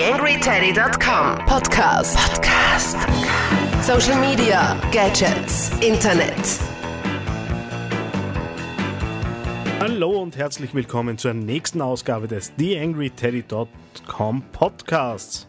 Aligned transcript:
TheAngryTeddy.com 0.00 1.44
Podcast. 1.44 2.16
Podcast. 2.16 2.96
Social 3.82 4.18
Media, 4.18 4.74
Gadgets, 4.92 5.70
Internet. 5.82 6.58
Hallo 9.78 10.22
und 10.22 10.38
herzlich 10.38 10.72
willkommen 10.72 11.18
zur 11.18 11.34
nächsten 11.34 11.82
Ausgabe 11.82 12.28
des 12.28 12.54
TheAngryTeddy.com 12.56 14.42
Podcasts. 14.52 15.46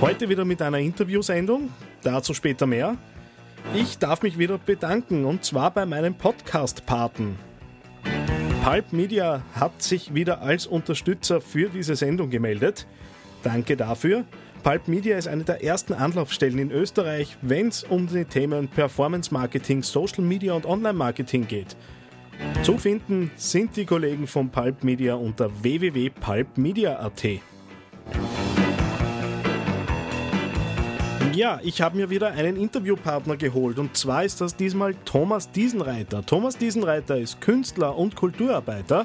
Heute 0.00 0.28
wieder 0.28 0.44
mit 0.44 0.60
einer 0.62 0.80
Interviewsendung, 0.80 1.70
dazu 2.02 2.34
später 2.34 2.66
mehr. 2.66 2.96
Ich 3.72 3.98
darf 3.98 4.22
mich 4.22 4.36
wieder 4.36 4.58
bedanken 4.58 5.26
und 5.26 5.44
zwar 5.44 5.70
bei 5.70 5.86
meinem 5.86 6.16
Podcast-Paten. 6.16 7.38
Pulp 8.66 8.92
Media 8.92 9.44
hat 9.54 9.80
sich 9.80 10.12
wieder 10.12 10.42
als 10.42 10.66
Unterstützer 10.66 11.40
für 11.40 11.68
diese 11.68 11.94
Sendung 11.94 12.30
gemeldet. 12.30 12.88
Danke 13.44 13.76
dafür. 13.76 14.24
Pulp 14.64 14.88
Media 14.88 15.16
ist 15.16 15.28
eine 15.28 15.44
der 15.44 15.62
ersten 15.62 15.92
Anlaufstellen 15.92 16.58
in 16.58 16.72
Österreich, 16.72 17.36
wenn 17.42 17.68
es 17.68 17.84
um 17.84 18.08
die 18.08 18.24
Themen 18.24 18.66
Performance 18.66 19.32
Marketing, 19.32 19.84
Social 19.84 20.24
Media 20.24 20.52
und 20.52 20.66
Online 20.66 20.94
Marketing 20.94 21.46
geht. 21.46 21.76
Zu 22.64 22.76
finden 22.76 23.30
sind 23.36 23.76
die 23.76 23.86
Kollegen 23.86 24.26
von 24.26 24.50
Pulp 24.50 24.82
Media 24.82 25.14
unter 25.14 25.48
www.pulpmedia.at. 25.62 27.22
Ja, 31.36 31.60
ich 31.62 31.82
habe 31.82 31.98
mir 31.98 32.08
wieder 32.08 32.28
einen 32.28 32.56
Interviewpartner 32.56 33.36
geholt 33.36 33.78
und 33.78 33.94
zwar 33.94 34.24
ist 34.24 34.40
das 34.40 34.56
diesmal 34.56 34.94
Thomas 35.04 35.50
Diesenreiter. 35.50 36.24
Thomas 36.24 36.56
Diesenreiter 36.56 37.18
ist 37.18 37.42
Künstler 37.42 37.94
und 37.94 38.16
Kulturarbeiter 38.16 39.04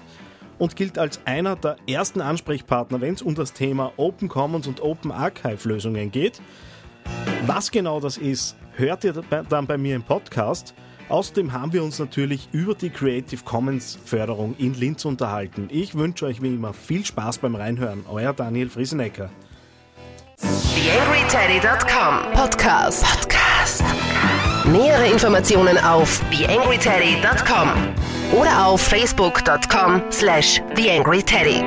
und 0.57 0.77
gilt 0.77 0.97
als 0.97 1.19
einer 1.25 1.57
der 1.57 1.75
ersten 1.89 2.21
Ansprechpartner, 2.21 3.01
wenn 3.01 3.15
es 3.15 3.21
um 3.21 3.35
das 3.35 3.51
Thema 3.51 3.91
Open 3.97 4.29
Commons 4.29 4.65
und 4.65 4.81
Open 4.81 5.11
Archive 5.11 5.67
Lösungen 5.67 6.09
geht. 6.09 6.41
Was 7.47 7.69
genau 7.69 7.99
das 7.99 8.17
ist, 8.17 8.55
hört 8.77 9.03
ihr 9.03 9.11
dann 9.49 9.67
bei 9.67 9.77
mir 9.77 9.97
im 9.97 10.03
Podcast. 10.03 10.73
Außerdem 11.09 11.51
haben 11.51 11.73
wir 11.73 11.83
uns 11.83 11.99
natürlich 11.99 12.47
über 12.53 12.75
die 12.75 12.91
Creative 12.91 13.43
Commons 13.43 13.99
Förderung 14.05 14.55
in 14.57 14.73
Linz 14.75 15.03
unterhalten. 15.03 15.67
Ich 15.69 15.95
wünsche 15.95 16.27
euch 16.27 16.41
wie 16.41 16.55
immer 16.55 16.71
viel 16.71 17.03
Spaß 17.03 17.39
beim 17.39 17.55
Reinhören. 17.55 18.05
Euer 18.09 18.31
Daniel 18.31 18.69
Friesenecker. 18.69 19.29
TheAngryTeddy.com 20.81 22.33
Podcast. 22.33 23.03
Podcast. 23.03 23.83
Nähere 24.65 25.05
Informationen 25.11 25.77
auf 25.77 26.19
TheAngryTeddy.com 26.31 27.69
oder 28.31 28.65
auf 28.65 28.81
Facebook.com 28.81 30.01
slash 30.11 30.59
TheAngryTeddy. 30.73 31.61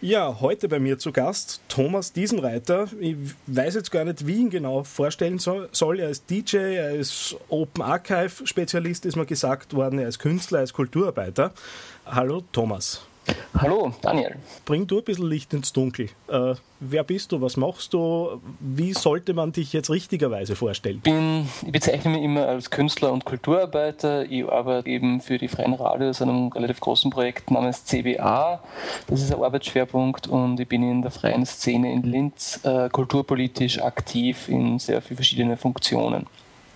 Ja, 0.00 0.40
heute 0.40 0.66
bei 0.66 0.78
mir 0.78 0.98
zu 0.98 1.12
Gast 1.12 1.60
Thomas 1.68 2.14
Diesenreiter. 2.14 2.88
Ich 2.98 3.16
weiß 3.48 3.74
jetzt 3.74 3.90
gar 3.90 4.06
nicht, 4.06 4.26
wie 4.26 4.32
ich 4.32 4.38
ihn 4.38 4.50
genau 4.50 4.82
vorstellen 4.82 5.38
soll. 5.38 6.00
Er 6.00 6.08
ist 6.08 6.30
DJ, 6.30 6.56
er 6.56 6.92
ist 6.92 7.36
Open 7.50 7.82
Archive 7.82 8.46
Spezialist, 8.46 9.04
ist 9.04 9.16
mir 9.16 9.26
gesagt 9.26 9.74
worden, 9.74 9.98
er 9.98 10.08
ist 10.08 10.20
Künstler, 10.20 10.60
er 10.60 10.64
ist 10.64 10.72
Kulturarbeiter. 10.72 11.52
Hallo 12.06 12.42
Thomas. 12.50 13.02
Hallo, 13.58 13.92
Daniel. 14.02 14.36
Bring 14.64 14.86
du 14.86 14.98
ein 14.98 15.04
bisschen 15.04 15.28
Licht 15.28 15.54
ins 15.54 15.72
Dunkel. 15.72 16.10
Äh, 16.28 16.54
wer 16.80 17.04
bist 17.04 17.32
du? 17.32 17.40
Was 17.40 17.56
machst 17.56 17.94
du? 17.94 18.40
Wie 18.60 18.92
sollte 18.92 19.32
man 19.32 19.52
dich 19.52 19.72
jetzt 19.72 19.90
richtigerweise 19.90 20.56
vorstellen? 20.56 20.96
Ich, 20.96 21.02
bin, 21.02 21.48
ich 21.64 21.72
bezeichne 21.72 22.12
mich 22.12 22.22
immer 22.22 22.46
als 22.46 22.70
Künstler 22.70 23.12
und 23.12 23.24
Kulturarbeiter. 23.24 24.30
Ich 24.30 24.46
arbeite 24.46 24.88
eben 24.88 25.20
für 25.20 25.38
die 25.38 25.48
Freien 25.48 25.74
Radios 25.74 26.20
an 26.20 26.28
einem 26.28 26.48
relativ 26.48 26.80
großen 26.80 27.10
Projekt 27.10 27.50
namens 27.50 27.84
CBA. 27.84 28.62
Das 29.06 29.22
ist 29.22 29.32
ein 29.32 29.42
Arbeitsschwerpunkt 29.42 30.26
und 30.28 30.60
ich 30.60 30.68
bin 30.68 30.82
in 30.82 31.02
der 31.02 31.10
freien 31.10 31.46
Szene 31.46 31.92
in 31.92 32.02
Linz 32.02 32.60
äh, 32.64 32.88
kulturpolitisch 32.90 33.80
aktiv 33.80 34.48
in 34.48 34.78
sehr 34.78 35.00
vielen 35.00 35.16
verschiedenen 35.16 35.56
Funktionen 35.56 36.26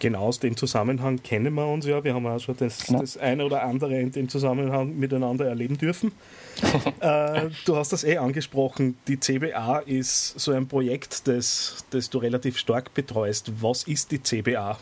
genau 0.00 0.22
aus 0.22 0.41
dem 0.41 0.56
Zusammenhang 0.56 1.22
kennen 1.22 1.55
wir 1.55 1.66
uns 1.66 1.87
ja. 1.87 2.03
Wir 2.03 2.15
haben 2.15 2.27
auch 2.27 2.41
schon 2.41 2.56
das, 2.56 2.87
genau. 2.87 3.00
das 3.00 3.16
eine 3.16 3.44
oder 3.44 3.62
andere 3.62 4.00
in 4.00 4.11
dem 4.11 4.28
Zusammenhang 4.28 4.99
miteinander 4.99 5.47
erleben 5.47 5.78
dürfen. 5.78 6.12
äh, 7.00 7.50
du 7.65 7.77
hast 7.77 7.93
das 7.93 8.03
eh 8.03 8.16
angesprochen. 8.16 8.97
Die 9.06 9.21
CBA 9.21 9.81
ist 9.81 10.41
so 10.41 10.53
ein 10.53 10.66
Projekt, 10.66 11.28
das, 11.28 11.84
das 11.91 12.11
du 12.11 12.19
relativ 12.19 12.59
stark 12.59 12.93
betreust. 12.94 13.53
Was 13.62 13.84
ist 13.84 14.11
die 14.11 14.22
CBA? 14.22 14.78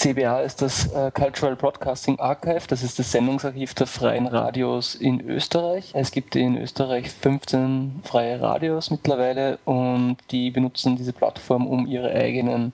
CBA 0.00 0.40
ist 0.40 0.62
das 0.62 0.90
äh, 0.94 1.10
Cultural 1.10 1.56
Broadcasting 1.56 2.18
Archive, 2.18 2.62
das 2.68 2.82
ist 2.82 2.98
das 2.98 3.12
Sendungsarchiv 3.12 3.74
der 3.74 3.86
freien 3.86 4.26
Radios 4.26 4.94
in 4.94 5.20
Österreich. 5.20 5.90
Es 5.92 6.10
gibt 6.10 6.36
in 6.36 6.56
Österreich 6.56 7.10
15 7.10 8.00
freie 8.02 8.40
Radios 8.40 8.90
mittlerweile 8.90 9.58
und 9.66 10.16
die 10.30 10.50
benutzen 10.50 10.96
diese 10.96 11.12
Plattform, 11.12 11.66
um 11.66 11.86
ihre 11.86 12.12
eigenen 12.12 12.72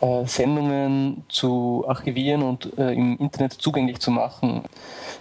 äh, 0.00 0.24
Sendungen 0.26 1.24
zu 1.28 1.84
archivieren 1.88 2.44
und 2.44 2.78
äh, 2.78 2.92
im 2.92 3.18
Internet 3.18 3.54
zugänglich 3.54 3.98
zu 3.98 4.12
machen. 4.12 4.62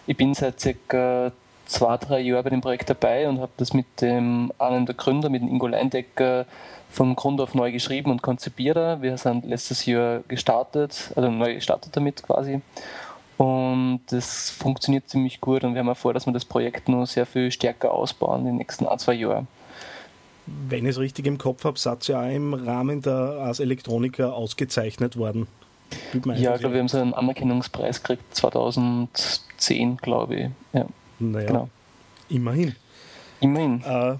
Ich 0.05 0.17
bin 0.17 0.35
seit 0.35 0.59
circa 0.59 1.31
zwei, 1.65 1.97
drei 1.97 2.19
Jahren 2.19 2.43
bei 2.43 2.51
dem 2.51 2.61
Projekt 2.61 2.91
dabei 2.91 3.27
und 3.27 3.39
habe 3.39 3.53
das 3.57 3.73
mit 3.73 4.01
dem 4.01 4.51
einen 4.59 4.85
der 4.85 4.93
Gründer, 4.93 5.29
mit 5.29 5.41
dem 5.41 5.49
Ingo 5.49 5.65
Leindecker, 5.65 6.45
von 6.89 7.15
Grund 7.15 7.39
auf 7.39 7.53
neu 7.53 7.71
geschrieben 7.71 8.11
und 8.11 8.21
konzipiert. 8.21 9.01
Wir 9.01 9.17
sind 9.17 9.45
letztes 9.45 9.85
Jahr 9.85 10.21
gestartet, 10.27 11.11
also 11.15 11.29
neu 11.29 11.55
gestartet 11.55 11.95
damit 11.95 12.23
quasi. 12.23 12.61
Und 13.37 14.01
das 14.07 14.49
funktioniert 14.49 15.07
ziemlich 15.07 15.39
gut 15.39 15.63
und 15.63 15.73
wir 15.73 15.79
haben 15.79 15.89
auch 15.89 15.95
vor, 15.95 16.13
dass 16.13 16.25
wir 16.25 16.33
das 16.33 16.43
Projekt 16.43 16.89
noch 16.89 17.05
sehr 17.05 17.25
viel 17.25 17.51
stärker 17.51 17.91
ausbauen 17.93 18.41
in 18.41 18.45
den 18.47 18.55
nächsten 18.57 18.85
ein, 18.85 18.99
zwei 18.99 19.13
Jahren. 19.13 19.47
Wenn 20.45 20.85
ich 20.85 20.91
es 20.91 20.99
richtig 20.99 21.25
im 21.27 21.37
Kopf 21.37 21.63
habe, 21.63 21.79
seid 21.79 22.09
ihr 22.09 22.15
ja 22.15 22.27
im 22.27 22.53
Rahmen 22.53 23.01
der 23.01 23.13
Ars 23.13 23.59
Electronica 23.59 24.31
ausgezeichnet 24.31 25.15
worden. 25.15 25.47
Ja, 26.35 26.55
ich 26.55 26.59
glaube, 26.59 26.75
wir 26.75 26.81
haben 26.81 26.87
so 26.87 26.97
einen 26.97 27.13
Anerkennungspreis 27.13 28.03
gekriegt 28.03 28.35
2010, 28.35 29.97
glaube 29.97 30.35
ich. 30.35 30.49
Ja. 30.73 30.85
Naja, 31.19 31.47
genau. 31.47 31.69
immerhin. 32.29 32.75
Immerhin. 33.39 33.83
Äh, 33.83 34.15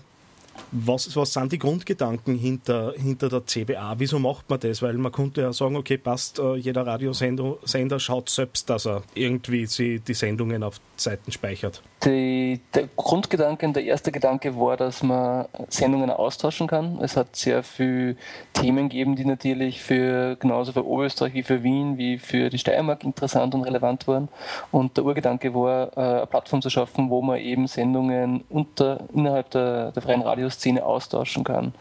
was, 0.72 1.16
was 1.16 1.34
sind 1.34 1.52
die 1.52 1.60
Grundgedanken 1.60 2.36
hinter, 2.38 2.94
hinter 2.96 3.30
der 3.30 3.46
CBA? 3.46 3.96
Wieso 3.98 4.20
macht 4.20 4.50
man 4.50 4.60
das? 4.60 4.82
Weil 4.82 4.94
man 4.94 5.12
könnte 5.12 5.42
ja 5.42 5.54
sagen, 5.54 5.76
okay, 5.76 5.98
passt, 5.98 6.40
äh, 6.40 6.56
jeder 6.56 6.86
Radiosender 6.86 7.58
Sender 7.64 8.00
schaut 8.00 8.30
selbst, 8.30 8.70
dass 8.70 8.86
er 8.86 9.04
irgendwie 9.14 9.68
die 9.68 10.14
Sendungen 10.14 10.64
auf 10.64 10.80
Seiten 10.96 11.32
speichert. 11.32 11.82
Die, 12.04 12.62
der 12.74 12.88
Grundgedanke, 12.96 13.70
der 13.72 13.84
erste 13.84 14.12
Gedanke 14.12 14.56
war, 14.58 14.78
dass 14.78 15.04
man 15.04 15.48
Sendungen 15.68 16.10
austauschen 16.10 16.68
kann. 16.68 17.00
Es 17.02 17.18
hat 17.18 17.36
sehr 17.36 17.62
viele 17.64 18.16
Themen 18.54 18.88
gegeben, 18.90 19.16
die 19.16 19.26
natürlich 19.26 19.82
für 19.82 20.38
genauso 20.38 20.72
für 20.72 20.86
Oberösterreich 20.86 21.34
wie 21.34 21.44
für 21.44 21.64
Wien 21.64 21.98
wie 21.98 22.18
für 22.18 22.50
die 22.50 22.58
Steiermark 22.58 23.04
interessant 23.04 23.54
und 23.54 23.64
relevant 23.64 24.08
waren. 24.08 24.30
Und 24.72 24.96
der 24.96 25.04
Urgedanke 25.04 25.54
war, 25.54 25.98
äh, 25.98 26.00
eine 26.00 26.28
Plattform 26.28 26.62
zu 26.62 26.70
schaffen, 26.70 27.10
wo 27.10 27.22
man 27.22 27.40
eben 27.40 27.68
Sendungen 27.68 28.44
unter, 28.50 29.02
innerhalb 29.14 29.50
der, 29.52 29.92
der 29.92 30.02
freien 30.02 30.22
Radioszene 30.50 30.86
austauschen 30.86 31.44
kann. 31.44 31.74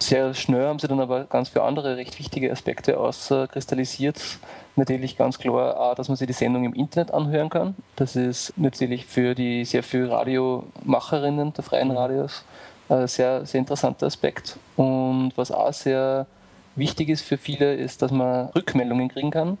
Sehr 0.00 0.32
schnell 0.32 0.66
haben 0.66 0.78
sie 0.78 0.86
dann 0.86 1.00
aber 1.00 1.24
ganz 1.24 1.48
viele 1.48 1.64
andere 1.64 1.96
recht 1.96 2.18
wichtige 2.18 2.52
Aspekte 2.52 2.98
auskristallisiert. 2.98 4.20
Natürlich 4.76 5.16
ganz 5.16 5.38
klar 5.38 5.78
auch, 5.78 5.94
dass 5.96 6.08
man 6.08 6.16
sich 6.16 6.28
die 6.28 6.32
Sendung 6.32 6.64
im 6.64 6.72
Internet 6.72 7.12
anhören 7.12 7.50
kann. 7.50 7.74
Das 7.96 8.14
ist 8.14 8.52
natürlich 8.56 9.06
für 9.06 9.34
die 9.34 9.64
sehr 9.64 9.82
viele 9.82 10.10
Radiomacherinnen 10.10 11.52
der 11.52 11.64
freien 11.64 11.90
Radios 11.90 12.44
ein 12.88 13.08
sehr, 13.08 13.44
sehr 13.44 13.58
interessanter 13.58 14.06
Aspekt. 14.06 14.56
Und 14.76 15.32
was 15.34 15.50
auch 15.50 15.72
sehr 15.72 16.26
wichtig 16.76 17.08
ist 17.08 17.22
für 17.22 17.36
viele, 17.36 17.74
ist, 17.74 18.00
dass 18.00 18.12
man 18.12 18.50
Rückmeldungen 18.50 19.08
kriegen 19.08 19.32
kann. 19.32 19.58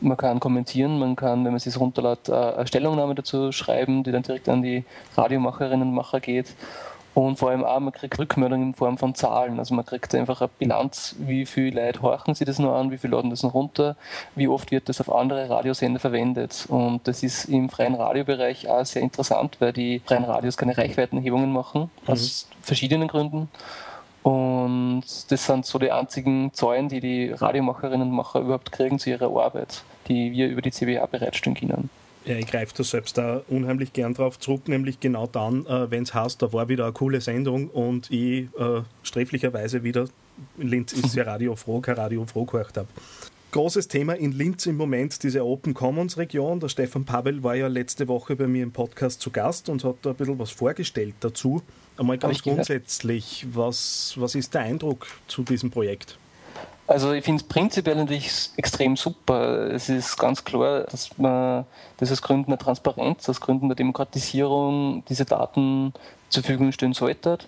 Man 0.00 0.16
kann 0.16 0.40
kommentieren, 0.40 0.98
man 0.98 1.16
kann, 1.16 1.44
wenn 1.44 1.52
man 1.52 1.60
sich 1.60 1.78
runterlädt, 1.78 2.30
eine 2.30 2.66
Stellungnahme 2.66 3.14
dazu 3.14 3.52
schreiben, 3.52 4.04
die 4.04 4.12
dann 4.12 4.22
direkt 4.22 4.48
an 4.48 4.62
die 4.62 4.84
Radiomacherinnen 5.16 5.88
und 5.88 5.94
Macher 5.94 6.20
geht. 6.20 6.54
Und 7.16 7.38
vor 7.38 7.48
allem 7.48 7.64
auch, 7.64 7.80
man 7.80 7.94
kriegt 7.94 8.18
Rückmeldungen 8.18 8.68
in 8.68 8.74
Form 8.74 8.98
von 8.98 9.14
Zahlen. 9.14 9.58
Also 9.58 9.74
man 9.74 9.86
kriegt 9.86 10.14
einfach 10.14 10.42
eine 10.42 10.50
Bilanz, 10.58 11.16
wie 11.18 11.46
viele 11.46 11.86
Leute 11.86 12.02
horchen 12.02 12.34
sich 12.34 12.46
das 12.46 12.58
noch 12.58 12.74
an, 12.74 12.90
wie 12.90 12.98
viele 12.98 13.16
laden 13.16 13.30
das 13.30 13.42
noch 13.42 13.54
runter, 13.54 13.96
wie 14.34 14.48
oft 14.48 14.70
wird 14.70 14.90
das 14.90 15.00
auf 15.00 15.10
andere 15.10 15.48
Radiosender 15.48 15.98
verwendet. 15.98 16.66
Und 16.68 17.08
das 17.08 17.22
ist 17.22 17.46
im 17.46 17.70
freien 17.70 17.94
Radiobereich 17.94 18.68
auch 18.68 18.84
sehr 18.84 19.00
interessant, 19.00 19.56
weil 19.60 19.72
die 19.72 20.02
freien 20.04 20.24
Radios 20.24 20.58
keine 20.58 20.76
Reichweitenerhebungen 20.76 21.50
machen, 21.50 21.90
mhm. 22.06 22.12
aus 22.12 22.50
verschiedenen 22.60 23.08
Gründen. 23.08 23.48
Und 24.22 25.04
das 25.30 25.46
sind 25.46 25.64
so 25.64 25.78
die 25.78 25.92
einzigen 25.92 26.52
Zahlen, 26.52 26.90
die 26.90 27.00
die 27.00 27.30
Radiomacherinnen 27.32 28.10
und 28.10 28.14
Macher 28.14 28.40
überhaupt 28.40 28.72
kriegen 28.72 28.98
zu 28.98 29.08
ihrer 29.08 29.34
Arbeit, 29.34 29.84
die 30.08 30.32
wir 30.32 30.48
über 30.48 30.60
die 30.60 30.70
CBA 30.70 31.06
bereitstellen 31.06 31.56
können. 31.56 31.88
Ja, 32.26 32.34
ich 32.36 32.46
greife 32.48 32.74
da 32.76 32.82
selbst 32.82 33.16
da 33.18 33.42
unheimlich 33.48 33.92
gern 33.92 34.12
drauf 34.12 34.38
zurück, 34.40 34.66
nämlich 34.66 34.98
genau 34.98 35.28
dann, 35.28 35.64
äh, 35.66 35.90
wenn 35.92 36.02
es 36.02 36.12
heißt, 36.12 36.42
da 36.42 36.52
war 36.52 36.68
wieder 36.68 36.84
eine 36.84 36.92
coole 36.92 37.20
Sendung 37.20 37.68
und 37.68 38.10
ich 38.10 38.48
äh, 38.58 38.82
sträflicherweise 39.04 39.84
wieder, 39.84 40.08
in 40.58 40.66
Linz 40.66 40.92
ist 40.92 41.14
ja 41.14 41.22
Radio 41.22 41.54
froh, 41.54 41.80
kein 41.80 41.94
Radio 41.94 42.26
froh 42.26 42.44
gehört 42.44 42.76
habe. 42.76 42.88
großes 43.52 43.86
Thema 43.86 44.14
in 44.14 44.32
Linz 44.32 44.66
im 44.66 44.76
Moment 44.76 45.22
diese 45.22 45.44
Open 45.44 45.72
Commons 45.72 46.18
Region. 46.18 46.58
Der 46.58 46.68
Stefan 46.68 47.04
Pavel 47.04 47.44
war 47.44 47.54
ja 47.54 47.68
letzte 47.68 48.08
Woche 48.08 48.34
bei 48.34 48.48
mir 48.48 48.64
im 48.64 48.72
Podcast 48.72 49.20
zu 49.20 49.30
Gast 49.30 49.68
und 49.68 49.84
hat 49.84 49.96
da 50.02 50.10
ein 50.10 50.16
bisschen 50.16 50.38
was 50.40 50.50
vorgestellt 50.50 51.14
dazu. 51.20 51.62
Einmal 51.96 52.18
ganz 52.18 52.42
grundsätzlich, 52.42 53.46
was, 53.52 54.14
was 54.16 54.34
ist 54.34 54.52
der 54.52 54.62
Eindruck 54.62 55.06
zu 55.28 55.44
diesem 55.44 55.70
Projekt? 55.70 56.18
Also 56.88 57.12
ich 57.12 57.24
finde 57.24 57.42
es 57.42 57.48
prinzipiell 57.48 57.96
natürlich 57.96 58.50
extrem 58.56 58.96
super. 58.96 59.70
Es 59.72 59.88
ist 59.88 60.16
ganz 60.16 60.44
klar, 60.44 60.84
dass 60.84 61.18
man 61.18 61.66
das 61.96 62.12
aus 62.12 62.22
Gründen 62.22 62.50
der 62.50 62.58
Transparenz, 62.58 63.28
aus 63.28 63.40
Gründen 63.40 63.68
der 63.68 63.74
Demokratisierung 63.74 65.02
diese 65.08 65.24
Daten 65.24 65.92
zur 66.28 66.42
Verfügung 66.42 66.72
stellen 66.72 66.92
sollte. 66.92 67.38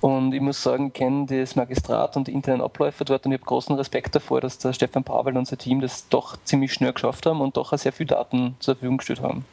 Und 0.00 0.32
ich 0.32 0.40
muss 0.40 0.62
sagen, 0.62 0.88
ich 0.88 0.92
kenne 0.92 1.26
das 1.26 1.56
Magistrat 1.56 2.16
und 2.16 2.28
die 2.28 2.32
internen 2.32 2.62
Abläufe 2.62 3.04
dort 3.04 3.26
und 3.26 3.32
ich 3.32 3.40
habe 3.40 3.46
großen 3.46 3.74
Respekt 3.74 4.14
davor, 4.14 4.40
dass 4.40 4.58
der 4.58 4.72
Stefan 4.72 5.02
Pavel 5.02 5.36
und 5.36 5.46
sein 5.46 5.58
Team 5.58 5.80
das 5.80 6.08
doch 6.08 6.36
ziemlich 6.44 6.72
schnell 6.72 6.92
geschafft 6.92 7.26
haben 7.26 7.40
und 7.40 7.56
doch 7.56 7.72
auch 7.72 7.78
sehr 7.78 7.92
viele 7.92 8.08
Daten 8.08 8.54
zur 8.60 8.76
Verfügung 8.76 8.98
gestellt 8.98 9.22
haben. 9.22 9.44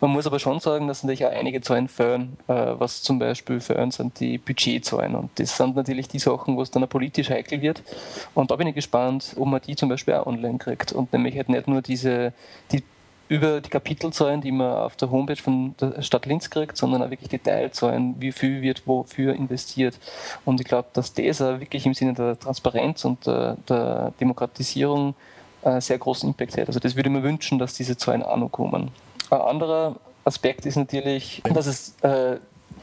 Man 0.00 0.10
muss 0.10 0.26
aber 0.26 0.40
schon 0.40 0.58
sagen, 0.58 0.88
dass 0.88 1.04
natürlich 1.04 1.24
auch 1.24 1.30
einige 1.30 1.60
Zahlen 1.60 1.86
fehlen, 1.86 2.36
äh, 2.48 2.52
was 2.52 3.02
zum 3.02 3.20
Beispiel 3.20 3.60
fehlen 3.60 3.92
sind 3.92 4.18
die 4.18 4.38
Budgetzahlen 4.38 5.14
und 5.14 5.30
das 5.38 5.56
sind 5.56 5.76
natürlich 5.76 6.08
die 6.08 6.18
Sachen, 6.18 6.56
wo 6.56 6.62
es 6.62 6.72
dann 6.72 6.86
politisch 6.88 7.30
heikel 7.30 7.62
wird 7.62 7.82
und 8.34 8.50
da 8.50 8.56
bin 8.56 8.66
ich 8.66 8.74
gespannt, 8.74 9.36
ob 9.38 9.46
man 9.46 9.60
die 9.60 9.76
zum 9.76 9.88
Beispiel 9.88 10.14
auch 10.14 10.26
online 10.26 10.58
kriegt 10.58 10.92
und 10.92 11.12
nämlich 11.12 11.36
halt 11.36 11.48
nicht 11.48 11.68
nur 11.68 11.80
diese, 11.80 12.32
die 12.72 12.82
über 13.28 13.60
die 13.60 13.70
Kapitelzahlen, 13.70 14.40
die 14.40 14.52
man 14.52 14.70
auf 14.70 14.96
der 14.96 15.10
Homepage 15.10 15.36
von 15.36 15.74
der 15.80 16.02
Stadt 16.02 16.26
Linz 16.26 16.48
kriegt, 16.50 16.76
sondern 16.76 17.02
auch 17.02 17.10
wirklich 17.10 17.28
Detailzahlen, 17.28 18.14
wie 18.18 18.32
viel 18.32 18.62
wird 18.62 18.86
wofür 18.86 19.34
investiert. 19.34 19.98
Und 20.44 20.60
ich 20.60 20.66
glaube, 20.66 20.88
dass 20.92 21.12
das 21.12 21.42
auch 21.42 21.58
wirklich 21.60 21.86
im 21.86 21.94
Sinne 21.94 22.14
der 22.14 22.38
Transparenz 22.38 23.04
und 23.04 23.26
der, 23.26 23.56
der 23.68 24.12
Demokratisierung 24.20 25.14
einen 25.62 25.80
sehr 25.80 25.98
großen 25.98 26.28
Impact 26.28 26.56
hat. 26.58 26.68
Also 26.68 26.78
das 26.78 26.94
würde 26.94 27.08
ich 27.08 27.14
mir 27.14 27.22
wünschen, 27.22 27.58
dass 27.58 27.74
diese 27.74 27.96
Zahlen 27.96 28.22
auch 28.22 28.36
noch 28.36 28.50
kommen. 28.50 28.90
Ein 29.30 29.40
anderer 29.40 29.96
Aspekt 30.24 30.66
ist 30.66 30.76
natürlich, 30.76 31.42
dass 31.52 31.66
es 31.66 31.96
äh, 32.02 32.36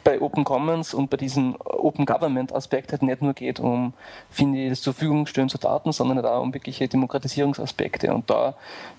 bei 0.04 0.22
Open 0.22 0.44
Commons 0.44 0.94
und 0.94 1.10
bei 1.10 1.18
diesem 1.18 1.56
Open 1.60 2.06
Government 2.06 2.54
Aspekt 2.54 2.92
halt 2.92 3.04
nicht 3.04 3.22
nur 3.22 3.34
geht 3.34 3.60
um, 3.60 3.94
finde 4.30 4.60
ich, 4.60 4.70
das 4.70 4.82
zur 4.82 4.94
Verfügung 4.94 5.26
stellen 5.26 5.50
zu 5.50 5.58
Daten, 5.58 5.92
sondern 5.92 6.18
halt 6.18 6.28
auch 6.28 6.42
um 6.42 6.54
wirkliche 6.54 6.88
Demokratisierungsaspekte. 6.88 8.14
Und 8.14 8.30
da 8.30 8.56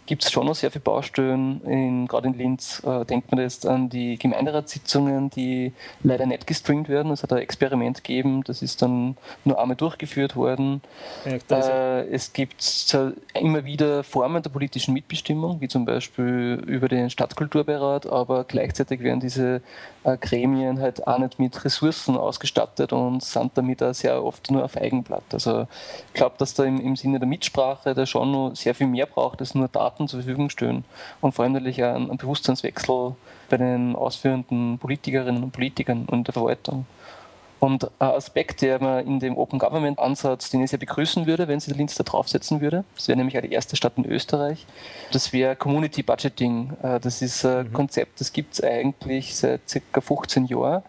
gibt 0.06 0.24
es 0.24 0.30
schon 0.30 0.46
noch 0.46 0.54
sehr 0.54 0.70
viele 0.70 0.82
Baustellen, 0.82 2.06
gerade 2.06 2.28
in 2.28 2.34
Linz. 2.34 2.82
Äh, 2.84 3.04
denkt 3.04 3.30
man 3.30 3.40
jetzt 3.40 3.66
an 3.66 3.88
die 3.88 4.18
Gemeinderatssitzungen, 4.18 5.30
die 5.30 5.72
leider 6.02 6.26
nicht 6.26 6.46
gestreamt 6.46 6.88
werden. 6.88 7.12
Es 7.12 7.22
hat 7.22 7.32
ein 7.32 7.38
Experiment 7.38 7.98
gegeben, 7.98 8.42
das 8.44 8.62
ist 8.62 8.82
dann 8.82 9.16
nur 9.44 9.58
einmal 9.60 9.76
durchgeführt 9.76 10.36
worden. 10.36 10.82
Ja, 11.24 11.58
äh, 11.58 12.06
es 12.08 12.32
gibt 12.32 12.96
immer 13.34 13.64
wieder 13.64 14.04
Formen 14.04 14.42
der 14.42 14.50
politischen 14.50 14.94
Mitbestimmung, 14.94 15.60
wie 15.60 15.68
zum 15.68 15.84
Beispiel 15.84 16.62
über 16.66 16.88
den 16.88 17.10
Stadtkulturberat, 17.10 18.06
aber 18.06 18.44
gleichzeitig 18.44 19.00
werden 19.00 19.20
diese 19.20 19.62
äh, 20.04 20.16
Gremien 20.18 20.80
halt 20.80 20.93
auch 21.00 21.18
nicht 21.18 21.38
mit 21.38 21.64
Ressourcen 21.64 22.16
ausgestattet 22.16 22.92
und 22.92 23.22
sind 23.22 23.52
damit 23.56 23.82
auch 23.82 23.94
sehr 23.94 24.22
oft 24.22 24.50
nur 24.50 24.64
auf 24.64 24.76
Eigenblatt. 24.76 25.24
Also 25.32 25.66
ich 26.08 26.14
glaube, 26.14 26.36
dass 26.38 26.54
da 26.54 26.64
im, 26.64 26.80
im 26.80 26.96
Sinne 26.96 27.18
der 27.18 27.28
Mitsprache 27.28 27.94
da 27.94 28.06
schon 28.06 28.32
noch 28.32 28.54
sehr 28.54 28.74
viel 28.74 28.86
mehr 28.86 29.06
braucht, 29.06 29.40
als 29.40 29.54
nur 29.54 29.68
Daten 29.68 30.08
zur 30.08 30.20
Verfügung 30.20 30.50
stellen 30.50 30.84
und 31.20 31.32
vor 31.32 31.44
allem 31.44 31.52
natürlich 31.52 31.82
auch 31.82 31.94
einen 31.94 32.16
Bewusstseinswechsel 32.16 33.14
bei 33.48 33.56
den 33.56 33.96
ausführenden 33.96 34.78
Politikerinnen 34.78 35.42
und 35.42 35.52
Politikern 35.52 36.06
und 36.06 36.26
der 36.26 36.34
Verwaltung. 36.34 36.86
Und 37.64 37.84
ein 37.98 38.08
Aspekt, 38.08 38.60
der 38.60 38.78
man 38.78 39.06
in 39.06 39.20
dem 39.20 39.38
Open 39.38 39.58
Government 39.58 39.98
Ansatz, 39.98 40.50
den 40.50 40.62
ich 40.62 40.68
sehr 40.68 40.78
begrüßen 40.78 41.24
würde, 41.24 41.48
wenn 41.48 41.60
sie 41.60 41.72
Linz 41.72 41.94
da 41.94 42.04
draufsetzen 42.04 42.60
würde, 42.60 42.84
das 42.94 43.08
wäre 43.08 43.16
nämlich 43.16 43.38
auch 43.38 43.40
die 43.40 43.52
erste 43.52 43.74
Stadt 43.74 43.94
in 43.96 44.04
Österreich, 44.04 44.66
das 45.12 45.32
wäre 45.32 45.56
Community 45.56 46.02
Budgeting. 46.02 46.74
Äh, 46.82 47.00
das 47.00 47.22
ist 47.22 47.42
ein 47.46 47.68
mhm. 47.68 47.72
Konzept, 47.72 48.20
das 48.20 48.34
gibt 48.34 48.52
es 48.52 48.62
eigentlich 48.62 49.34
seit 49.34 49.62
ca. 49.92 50.00
15 50.02 50.44
Jahren. 50.44 50.82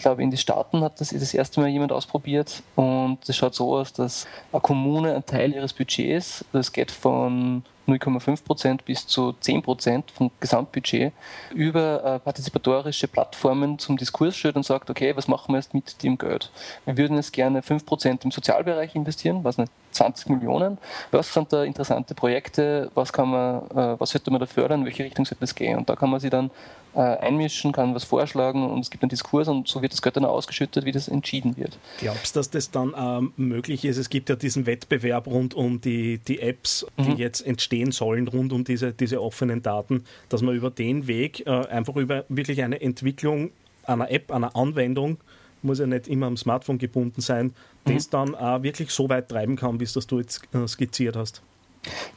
Ich 0.00 0.02
glaube, 0.02 0.22
in 0.22 0.30
den 0.30 0.38
Staaten 0.38 0.80
hat 0.80 0.98
das 0.98 1.10
das 1.10 1.34
erste 1.34 1.60
Mal 1.60 1.68
jemand 1.68 1.92
ausprobiert 1.92 2.62
und 2.74 3.18
das 3.26 3.36
schaut 3.36 3.54
so 3.54 3.76
aus, 3.76 3.92
dass 3.92 4.26
eine 4.50 4.62
Kommune 4.62 5.12
einen 5.12 5.26
Teil 5.26 5.52
ihres 5.52 5.74
Budgets, 5.74 6.42
das 6.52 6.72
geht 6.72 6.90
von 6.90 7.62
0,5 7.86 8.42
Prozent 8.42 8.84
bis 8.86 9.06
zu 9.06 9.34
10 9.34 9.60
Prozent 9.60 10.10
vom 10.10 10.30
Gesamtbudget 10.40 11.12
über 11.54 12.02
äh, 12.02 12.18
partizipatorische 12.18 13.08
Plattformen 13.08 13.78
zum 13.78 13.98
Diskurs 13.98 14.36
stellt 14.36 14.56
und 14.56 14.64
sagt, 14.64 14.88
okay, 14.88 15.14
was 15.14 15.28
machen 15.28 15.52
wir 15.52 15.58
jetzt 15.58 15.74
mit 15.74 16.02
dem 16.02 16.16
Geld? 16.16 16.50
Wir 16.86 16.96
würden 16.96 17.18
jetzt 17.18 17.34
gerne 17.34 17.60
5 17.60 17.84
Prozent 17.84 18.24
im 18.24 18.30
Sozialbereich 18.30 18.94
investieren, 18.94 19.44
was 19.44 19.58
nicht 19.58 19.70
20 19.92 20.28
Millionen. 20.28 20.78
Was 21.10 21.32
sind 21.32 21.52
da 21.52 21.64
interessante 21.64 22.14
Projekte? 22.14 22.90
Was 22.94 23.12
kann 23.12 23.30
man, 23.30 23.62
äh, 23.70 24.00
was 24.00 24.10
sollte 24.10 24.30
man 24.30 24.40
da 24.40 24.46
fördern? 24.46 24.80
In 24.80 24.86
welche 24.86 25.04
Richtung 25.04 25.24
sollte 25.24 25.40
das 25.40 25.54
gehen? 25.54 25.78
Und 25.78 25.88
da 25.88 25.96
kann 25.96 26.10
man 26.10 26.20
sich 26.20 26.30
dann 26.30 26.50
äh, 26.94 27.00
einmischen, 27.00 27.72
kann 27.72 27.94
was 27.94 28.04
vorschlagen 28.04 28.68
und 28.68 28.80
es 28.80 28.90
gibt 28.90 29.02
einen 29.02 29.10
Diskurs 29.10 29.48
und 29.48 29.68
so 29.68 29.80
wird 29.82 29.92
das 29.92 30.02
Geld 30.02 30.16
dann 30.16 30.24
ausgeschüttet, 30.24 30.84
wie 30.84 30.92
das 30.92 31.08
entschieden 31.08 31.56
wird. 31.56 31.78
Glaubst 31.98 32.34
du, 32.34 32.40
dass 32.40 32.50
das 32.50 32.70
dann 32.70 32.94
ähm, 32.96 33.32
möglich 33.36 33.84
ist? 33.84 33.96
Es 33.96 34.10
gibt 34.10 34.28
ja 34.28 34.36
diesen 34.36 34.66
Wettbewerb 34.66 35.26
rund 35.26 35.54
um 35.54 35.80
die, 35.80 36.18
die 36.18 36.40
Apps, 36.40 36.86
die 36.98 37.10
mhm. 37.10 37.16
jetzt 37.16 37.46
entstehen 37.46 37.92
sollen, 37.92 38.28
rund 38.28 38.52
um 38.52 38.64
diese, 38.64 38.92
diese 38.92 39.22
offenen 39.22 39.62
Daten, 39.62 40.04
dass 40.28 40.42
man 40.42 40.54
über 40.54 40.70
den 40.70 41.06
Weg 41.06 41.46
äh, 41.46 41.50
einfach 41.50 41.96
über 41.96 42.24
wirklich 42.28 42.62
eine 42.62 42.80
Entwicklung 42.80 43.50
einer 43.84 44.10
App, 44.10 44.30
einer 44.30 44.54
Anwendung 44.56 45.18
muss 45.62 45.78
ja 45.78 45.86
nicht 45.86 46.08
immer 46.08 46.26
am 46.26 46.36
Smartphone 46.36 46.78
gebunden 46.78 47.20
sein, 47.20 47.52
mhm. 47.84 47.94
das 47.94 48.08
dann 48.08 48.34
auch 48.34 48.62
wirklich 48.62 48.90
so 48.90 49.08
weit 49.08 49.28
treiben 49.28 49.56
kann, 49.56 49.78
bis 49.78 49.92
das 49.92 50.06
du 50.06 50.18
jetzt 50.18 50.42
äh, 50.54 50.66
skizziert 50.66 51.16
hast. 51.16 51.42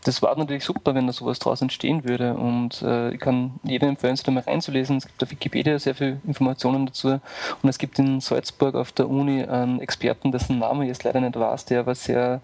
Das 0.03 0.21
war 0.21 0.37
natürlich 0.37 0.65
super, 0.65 0.93
wenn 0.93 1.07
da 1.07 1.13
sowas 1.13 1.39
draus 1.39 1.61
entstehen 1.61 2.03
würde. 2.03 2.33
Und 2.35 2.81
äh, 2.81 3.13
ich 3.13 3.19
kann 3.19 3.59
jedem 3.63 3.89
empfehlen, 3.89 4.15
sich 4.15 4.25
da 4.25 4.31
mal 4.31 4.43
reinzulesen. 4.43 4.97
Es 4.97 5.07
gibt 5.07 5.23
auf 5.23 5.31
Wikipedia 5.31 5.79
sehr 5.79 5.95
viele 5.95 6.19
Informationen 6.27 6.85
dazu. 6.85 7.19
Und 7.61 7.69
es 7.69 7.77
gibt 7.77 7.97
in 7.99 8.19
Salzburg 8.19 8.75
auf 8.75 8.91
der 8.91 9.09
Uni 9.09 9.43
einen 9.43 9.79
Experten, 9.79 10.33
dessen 10.33 10.59
Name 10.59 10.83
ich 10.83 10.89
jetzt 10.89 11.03
leider 11.05 11.21
nicht 11.21 11.39
weiß, 11.39 11.65
der 11.65 11.81
aber 11.81 11.95
sehr, 11.95 12.41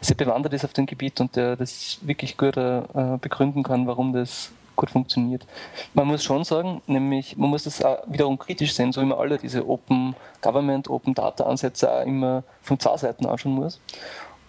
sehr 0.00 0.16
bewandert 0.16 0.54
ist 0.54 0.64
auf 0.64 0.72
dem 0.72 0.86
Gebiet 0.86 1.20
und 1.20 1.36
der 1.36 1.56
das 1.56 1.98
wirklich 2.02 2.38
gut 2.38 2.56
äh, 2.56 2.82
begründen 3.20 3.62
kann, 3.62 3.86
warum 3.86 4.14
das 4.14 4.50
gut 4.82 4.90
funktioniert. 4.90 5.46
Man 5.94 6.08
muss 6.08 6.24
schon 6.24 6.42
sagen, 6.42 6.82
nämlich 6.86 7.36
man 7.36 7.50
muss 7.50 7.64
das 7.64 7.84
auch 7.84 7.98
wiederum 8.06 8.36
kritisch 8.36 8.74
sehen, 8.74 8.92
so 8.92 9.00
wie 9.00 9.06
man 9.06 9.18
alle 9.18 9.38
diese 9.38 9.68
Open 9.68 10.16
Government, 10.40 10.90
Open 10.90 11.14
Data 11.14 11.44
Ansätze 11.44 11.90
auch 11.90 12.04
immer 12.04 12.42
von 12.62 12.78
zwei 12.80 12.96
Seiten 12.96 13.26
anschauen 13.26 13.54
muss. 13.54 13.80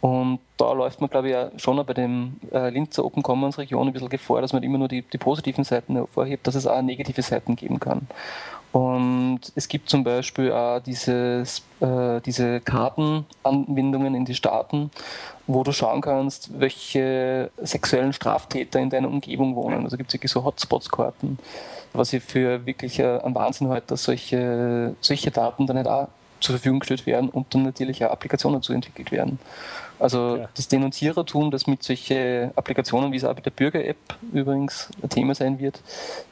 Und 0.01 0.39
da 0.57 0.73
läuft 0.73 0.99
man, 0.99 1.09
glaube 1.09 1.27
ich, 1.27 1.33
ja 1.33 1.49
schon 1.57 1.83
bei 1.85 1.93
dem 1.93 2.35
äh, 2.51 2.69
Linzer 2.69 3.05
Open 3.05 3.23
Commons 3.23 3.57
Region 3.57 3.87
ein 3.87 3.93
bisschen 3.93 4.09
Gefahr, 4.09 4.41
dass 4.41 4.51
man 4.51 4.63
immer 4.63 4.77
nur 4.77 4.89
die, 4.89 5.03
die 5.03 5.17
positiven 5.17 5.63
Seiten 5.63 5.95
hervorhebt, 5.95 6.45
dass 6.45 6.55
es 6.55 6.67
auch 6.67 6.81
negative 6.81 7.21
Seiten 7.21 7.55
geben 7.55 7.79
kann. 7.79 8.07
Und 8.73 9.39
es 9.53 9.67
gibt 9.67 9.87
zum 9.87 10.03
Beispiel 10.03 10.51
auch 10.51 10.79
dieses, 10.79 11.61
äh, 11.79 12.19
diese 12.21 12.59
Kartenanbindungen 12.59 14.15
in 14.15 14.25
die 14.25 14.33
Staaten, 14.33 14.89
wo 15.45 15.63
du 15.63 15.71
schauen 15.71 16.01
kannst, 16.01 16.59
welche 16.59 17.51
sexuellen 17.61 18.13
Straftäter 18.13 18.79
in 18.79 18.89
deiner 18.89 19.09
Umgebung 19.09 19.55
wohnen. 19.55 19.83
Also 19.83 19.95
gibt 19.95 20.09
es 20.09 20.15
wirklich 20.15 20.31
so 20.31 20.43
Hotspots-Karten, 20.43 21.37
was 21.93 22.13
ich 22.13 22.23
für 22.23 22.65
wirklich 22.65 22.97
äh, 22.97 23.19
einen 23.19 23.35
Wahnsinn 23.35 23.69
halte, 23.69 23.89
dass 23.89 24.05
solche, 24.05 24.95
solche 25.01 25.29
Daten 25.29 25.67
dann 25.67 25.77
nicht 25.77 25.87
auch 25.87 26.07
zur 26.43 26.55
Verfügung 26.55 26.79
gestellt 26.79 27.05
werden 27.05 27.29
und 27.29 27.53
dann 27.53 27.63
natürlich 27.63 28.03
auch 28.05 28.11
Applikationen 28.11 28.61
zu 28.61 28.73
entwickelt 28.73 29.11
werden. 29.11 29.39
Also 29.99 30.37
ja. 30.37 30.49
das 30.55 30.67
Denunzierertum, 30.67 31.51
das 31.51 31.65
mit 31.65 31.81
solchen 31.83 32.51
Applikationen, 32.57 33.11
wie 33.11 33.17
es 33.17 33.23
auch 33.23 33.35
mit 33.35 33.45
der 33.45 33.51
Bürger-App 33.51 33.97
übrigens 34.33 34.89
ein 35.01 35.09
Thema 35.09 35.33
sein 35.33 35.59
wird, 35.59 35.81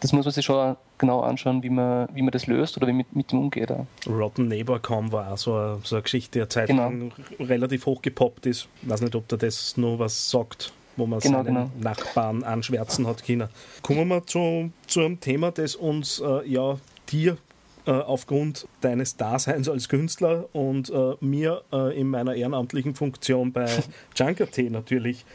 das 0.02 0.12
muss 0.12 0.26
man 0.26 0.34
sich 0.34 0.44
schon 0.44 0.76
genau 0.98 1.22
anschauen, 1.22 1.64
wie 1.64 1.70
man, 1.70 2.10
wie 2.14 2.22
man 2.22 2.32
das 2.32 2.48
löst 2.48 2.76
oder 2.78 2.88
wie 2.88 2.92
man 2.92 2.98
mit, 2.98 3.16
mit 3.16 3.32
dem 3.32 3.40
umgeht. 3.40 3.72
Auch. 3.72 3.86
Rotten 4.08 4.48
Neighbor.com 4.48 5.12
war 5.12 5.32
auch 5.32 5.38
so 5.38 5.56
eine, 5.56 5.80
so 5.84 5.96
eine 5.96 6.04
Geschichte, 6.04 6.32
die 6.34 6.40
eine 6.40 6.50
Zeit 6.50 6.68
genau. 6.68 6.84
lang 6.84 7.12
relativ 7.40 7.86
hochgepoppt 7.86 8.46
ist. 8.46 8.68
Ich 8.82 8.90
weiß 8.90 9.02
nicht, 9.02 9.16
ob 9.16 9.28
da 9.30 9.38
das 9.38 9.78
nur 9.78 10.00
was 10.00 10.30
sagt 10.30 10.74
wo 10.98 11.06
man 11.06 11.22
genau, 11.22 11.44
seinen 11.44 11.56
genau. 11.56 11.72
Nachbarn 11.80 12.44
anschwärzen 12.44 13.08
hat 13.08 13.24
können. 13.24 13.48
Kommen 13.82 14.10
wir 14.10 14.28
zu, 14.28 14.72
zu 14.88 15.00
einem 15.00 15.22
Thema, 15.22 15.52
das 15.52 15.76
uns 15.76 16.20
äh, 16.20 16.46
ja 16.46 16.78
dir 17.10 17.38
äh, 17.86 17.92
aufgrund 17.92 18.68
deines 18.82 19.18
Daseins 19.18 19.68
als 19.68 19.90
Künstler 19.90 20.46
und 20.54 20.90
äh, 20.90 21.16
mir 21.20 21.64
äh, 21.72 22.00
in 22.00 22.08
meiner 22.08 22.36
ehrenamtlichen 22.36 22.96
Funktion 22.96 23.52
bei 23.52 23.68
Junker.t 24.16 24.70
natürlich 24.70 25.26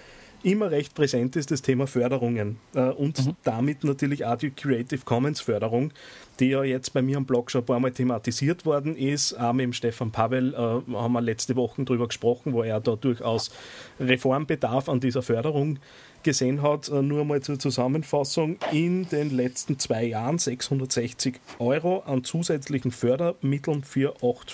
immer 0.47 0.71
recht 0.71 0.95
präsent 0.95 1.35
ist 1.35 1.51
das 1.51 1.61
Thema 1.61 1.89
Förderungen 1.89 2.59
äh, 2.73 2.81
und 2.83 3.27
mhm. 3.27 3.37
damit 3.43 3.83
natürlich 3.83 4.25
auch 4.25 4.37
die 4.37 4.51
Creative 4.51 5.01
Commons 5.05 5.41
Förderung, 5.41 5.93
die 6.39 6.51
ja 6.51 6.63
jetzt 6.63 6.93
bei 6.93 7.03
mir 7.03 7.17
am 7.17 7.27
Blog 7.27 7.51
schon 7.51 7.63
ein 7.63 7.67
paar 7.67 7.81
Mal 7.81 7.91
thematisiert 7.91 8.65
worden 8.65 8.97
ist. 8.97 9.33
Auch 9.35 9.53
mit 9.53 9.65
dem 9.65 9.73
Stefan 9.73 10.13
Pavel 10.13 10.55
äh, 10.55 10.57
haben 10.95 11.13
wir 11.13 11.21
letzte 11.21 11.57
Woche 11.57 11.83
darüber 11.85 12.07
gesprochen, 12.07 12.53
wo 12.53 12.63
er 12.63 12.79
da 12.79 12.95
durchaus 12.95 13.51
Reformbedarf 13.99 14.89
an 14.89 15.01
dieser 15.01 15.23
Förderung 15.23 15.81
gesehen 16.23 16.63
hat, 16.63 16.89
äh, 16.91 17.03
nur 17.03 17.25
mal 17.25 17.43
zur 17.43 17.59
Zusammenfassung, 17.59 18.59
in 18.71 19.09
den 19.09 19.31
letzten 19.35 19.81
zwei 19.81 20.05
Jahren 20.05 20.39
660 20.39 21.41
Euro 21.59 22.05
an 22.07 22.23
zusätzlichen 22.23 22.93
Fördermitteln 22.93 23.83
für 23.83 24.15
acht 24.23 24.53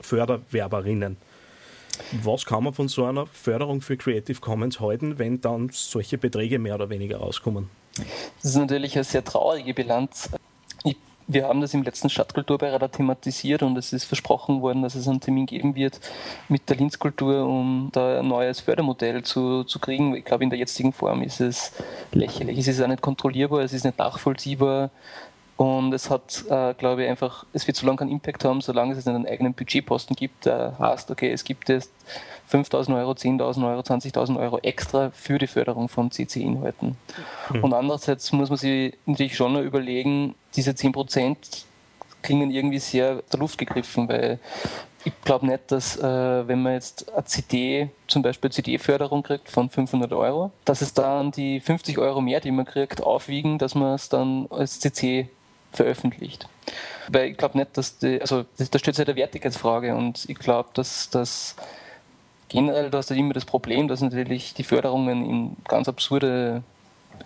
Förderwerberinnen. 0.00 1.16
Was 2.22 2.46
kann 2.46 2.64
man 2.64 2.72
von 2.72 2.88
so 2.88 3.04
einer 3.04 3.26
Förderung 3.26 3.80
für 3.80 3.96
Creative 3.96 4.40
Commons 4.40 4.80
halten, 4.80 5.18
wenn 5.18 5.40
dann 5.40 5.70
solche 5.72 6.18
Beträge 6.18 6.58
mehr 6.58 6.74
oder 6.74 6.90
weniger 6.90 7.18
rauskommen? 7.18 7.68
Das 8.42 8.50
ist 8.50 8.56
natürlich 8.56 8.96
eine 8.96 9.04
sehr 9.04 9.24
traurige 9.24 9.72
Bilanz. 9.72 10.30
Ich, 10.82 10.96
wir 11.26 11.46
haben 11.46 11.60
das 11.60 11.74
im 11.74 11.82
letzten 11.82 12.10
Stadtkulturbeirat 12.10 12.92
thematisiert 12.92 13.62
und 13.62 13.76
es 13.76 13.92
ist 13.92 14.04
versprochen 14.04 14.62
worden, 14.62 14.82
dass 14.82 14.94
es 14.94 15.06
einen 15.06 15.20
Termin 15.20 15.46
geben 15.46 15.74
wird 15.74 16.00
mit 16.48 16.68
der 16.68 16.76
Linzkultur, 16.76 17.46
um 17.46 17.90
da 17.92 18.20
ein 18.20 18.28
neues 18.28 18.60
Fördermodell 18.60 19.22
zu, 19.22 19.64
zu 19.64 19.78
kriegen. 19.78 20.14
Ich 20.16 20.24
glaube, 20.24 20.44
in 20.44 20.50
der 20.50 20.58
jetzigen 20.58 20.92
Form 20.92 21.22
ist 21.22 21.40
es 21.40 21.72
lächerlich. 22.12 22.58
Es 22.58 22.68
ist 22.68 22.82
auch 22.82 22.88
nicht 22.88 23.02
kontrollierbar, 23.02 23.60
es 23.60 23.72
ist 23.72 23.84
nicht 23.84 23.98
nachvollziehbar. 23.98 24.90
Und 25.56 25.92
es 25.92 26.10
hat, 26.10 26.44
äh, 26.50 26.74
glaube 26.74 27.04
ich, 27.04 27.08
einfach, 27.08 27.46
es 27.52 27.66
wird 27.66 27.76
so 27.76 27.86
lange 27.86 27.98
keinen 27.98 28.10
Impact 28.10 28.44
haben, 28.44 28.60
solange 28.60 28.94
es 28.94 29.06
einen 29.06 29.26
eigenen 29.26 29.54
Budgetposten 29.54 30.16
gibt, 30.16 30.46
der 30.46 30.76
heißt, 30.78 31.10
okay, 31.12 31.30
es 31.30 31.44
gibt 31.44 31.68
jetzt 31.68 31.92
5.000 32.50 32.96
Euro, 32.96 33.12
10.000 33.12 33.68
Euro, 33.68 33.80
20.000 33.80 34.38
Euro 34.38 34.58
extra 34.62 35.10
für 35.10 35.38
die 35.38 35.46
Förderung 35.46 35.88
von 35.88 36.10
CC-Inhalten. 36.10 36.96
Mhm. 37.50 37.64
Und 37.64 37.72
andererseits 37.72 38.32
muss 38.32 38.48
man 38.48 38.58
sich 38.58 38.94
natürlich 39.06 39.36
schon 39.36 39.52
noch 39.52 39.62
überlegen, 39.62 40.34
diese 40.56 40.74
10 40.74 40.92
Prozent 40.92 41.66
klingen 42.22 42.50
irgendwie 42.50 42.80
sehr 42.80 43.22
der 43.32 43.38
Luft 43.38 43.58
gegriffen, 43.58 44.08
weil 44.08 44.40
ich 45.04 45.12
glaube 45.22 45.46
nicht, 45.46 45.70
dass 45.70 45.98
äh, 45.98 46.48
wenn 46.48 46.62
man 46.62 46.72
jetzt 46.72 47.12
eine 47.12 47.24
CD, 47.26 47.90
zum 48.08 48.22
Beispiel 48.22 48.50
CD-Förderung 48.50 49.22
kriegt 49.22 49.50
von 49.50 49.68
500 49.68 50.12
Euro, 50.14 50.50
dass 50.64 50.80
es 50.80 50.94
dann 50.94 51.30
die 51.30 51.60
50 51.60 51.98
Euro 51.98 52.20
mehr, 52.22 52.40
die 52.40 52.50
man 52.50 52.64
kriegt, 52.64 53.02
aufwiegen, 53.02 53.58
dass 53.58 53.74
man 53.74 53.94
es 53.94 54.08
dann 54.08 54.46
als 54.50 54.80
CC 54.80 55.28
veröffentlicht. 55.76 56.48
Weil 57.08 57.30
ich 57.30 57.36
glaube 57.36 57.58
nicht, 57.58 57.76
dass 57.76 57.98
die, 57.98 58.20
also 58.20 58.44
da 58.58 58.78
steht 58.78 58.96
ja 58.96 59.04
der 59.04 59.16
Wertigkeitsfrage 59.16 59.94
und 59.94 60.24
ich 60.28 60.38
glaube, 60.38 60.70
dass 60.74 61.10
das 61.10 61.56
generell, 62.48 62.90
du 62.90 62.98
hast 62.98 63.10
ja 63.10 63.16
immer 63.16 63.34
das 63.34 63.44
Problem, 63.44 63.88
dass 63.88 64.00
natürlich 64.00 64.54
die 64.54 64.64
Förderungen 64.64 65.28
in 65.28 65.56
ganz 65.68 65.88
absurde 65.88 66.62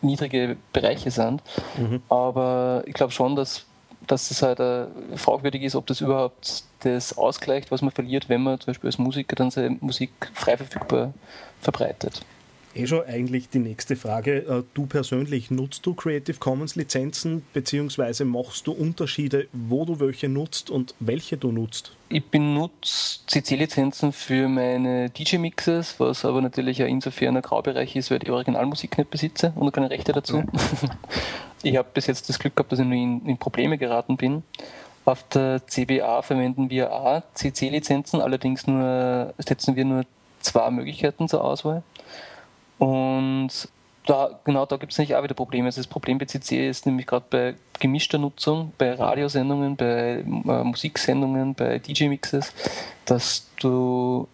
niedrige 0.03 0.57
Bereiche 0.73 1.11
sind. 1.11 1.43
Mhm. 1.77 2.03
Aber 2.09 2.83
ich 2.87 2.95
glaube 2.95 3.13
schon, 3.13 3.37
dass, 3.37 3.65
dass 4.07 4.31
es 4.31 4.43
halt 4.43 4.61
äh, 4.61 4.87
fragwürdig 5.17 5.63
ist, 5.63 5.75
ob 5.75 5.87
das 5.87 6.01
überhaupt 6.01 6.65
das 6.81 7.17
ausgleicht, 7.17 7.71
was 7.71 7.83
man 7.83 7.91
verliert, 7.91 8.29
wenn 8.29 8.43
man 8.43 8.61
zum 8.61 8.69
Beispiel 8.69 8.89
als 8.89 8.99
Musiker 8.99 9.37
dann 9.37 9.51
seine 9.51 9.77
Musik 9.81 10.11
frei 10.35 10.57
verfügbar 10.57 11.13
verbreitet 11.61 12.23
eh 12.79 12.87
schon 12.87 13.05
eigentlich 13.05 13.49
die 13.49 13.59
nächste 13.59 13.97
Frage. 13.97 14.39
Äh, 14.39 14.63
du 14.75 14.87
persönlich, 14.87 15.51
nutzt 15.51 15.85
du 15.85 15.95
Creative 15.95 16.39
Commons 16.39 16.77
Lizenzen 16.77 17.45
beziehungsweise 17.53 18.25
machst 18.25 18.67
du 18.67 18.73
Unterschiede, 18.73 19.49
wo 19.53 19.85
du 19.85 20.01
welche 20.01 20.29
nutzt 20.29 20.71
und 20.71 20.95
welche 21.01 21.37
du 21.37 21.53
nutzt? 21.53 21.93
Ich 22.09 22.25
benutze 22.25 23.21
CC-Lizenzen 23.27 24.13
für 24.13 24.49
meine 24.49 25.11
DJ-Mixes, 25.11 26.01
was 26.01 26.25
aber 26.25 26.41
natürlich 26.41 26.83
auch 26.83 26.89
insofern 26.89 27.37
ein 27.37 27.43
Graubereich 27.43 27.97
ist, 27.97 28.11
weil 28.11 28.19
ich 28.19 28.25
die 28.25 28.31
Originalmusik 28.31 28.97
nicht 28.97 29.11
besitze 29.11 29.53
und 29.57 29.73
keine 29.73 29.91
Rechte 29.91 30.13
dazu. 30.13 30.39
Ja. 30.39 30.45
ich 31.63 31.77
habe 31.77 31.89
bis 31.93 32.07
jetzt 32.07 32.29
das 32.29 32.39
Glück 32.39 32.57
gehabt, 32.57 32.73
dass 32.73 32.79
ich 32.79 32.87
nur 32.87 32.95
in, 32.95 33.27
in 33.27 33.37
Probleme 33.37 33.77
geraten 33.77 34.17
bin. 34.17 34.43
Auf 35.05 35.23
der 35.29 35.67
CBA 35.67 36.23
verwenden 36.23 36.71
wir 36.71 36.93
auch 36.93 37.23
CC-Lizenzen, 37.35 38.21
allerdings 38.21 38.67
nur, 38.67 39.33
setzen 39.39 39.75
wir 39.75 39.85
nur 39.85 40.05
zwei 40.41 40.71
Möglichkeiten 40.71 41.29
zur 41.29 41.45
Auswahl. 41.45 41.83
Und 42.79 43.69
da, 44.07 44.31
genau 44.45 44.65
da 44.65 44.77
gibt 44.77 44.93
es 44.93 44.99
nämlich 44.99 45.15
auch 45.17 45.23
wieder 45.23 45.35
Probleme. 45.35 45.67
Also 45.67 45.81
das 45.81 45.87
Problem 45.87 46.19
bei 46.19 46.25
CC 46.25 46.69
ist 46.69 46.87
nämlich 46.87 47.07
gerade 47.07 47.27
bei 47.29 47.55
gemischter 47.79 48.19
Nutzung, 48.19 48.73
bei 48.79 48.95
Radiosendungen, 48.95 49.77
bei 49.77 50.25
äh, 50.25 50.65
Musiksendungen, 50.65 51.55
bei 51.55 51.79
DJ-Mixes, 51.79 52.53
dass 53.05 53.47
du, 53.61 54.27